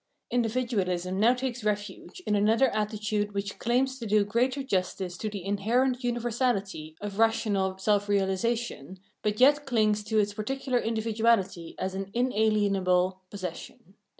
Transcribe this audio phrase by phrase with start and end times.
[0.31, 5.45] Individualism now takes refuge in another attitude which claims to do greater justice to the
[5.45, 12.05] inherent universality of rational self realisation, but yet clings to its particular individuality as an
[12.15, 13.93] inalien able possession.